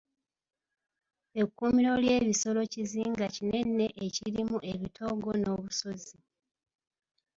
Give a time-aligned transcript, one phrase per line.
[1.41, 6.17] Ekkuumiro ly'ebisolo kizinga kinene ekirimu ebitoogo n'obusozi.